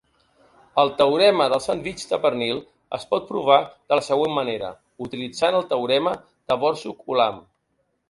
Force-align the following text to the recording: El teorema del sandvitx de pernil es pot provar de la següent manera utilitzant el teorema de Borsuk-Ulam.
El 0.83 0.87
teorema 1.01 1.45
del 1.53 1.61
sandvitx 1.65 2.07
de 2.13 2.19
pernil 2.23 2.63
es 2.99 3.05
pot 3.13 3.29
provar 3.35 3.59
de 3.75 4.01
la 4.01 4.09
següent 4.09 4.35
manera 4.41 4.75
utilitzant 5.09 5.63
el 5.63 5.71
teorema 5.77 6.19
de 6.33 6.63
Borsuk-Ulam. 6.67 7.43